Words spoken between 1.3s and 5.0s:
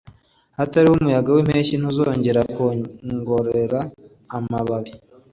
wimpeshyi ntuzongera kwongorera amababi